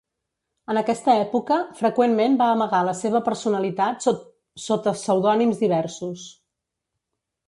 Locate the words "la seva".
2.87-3.21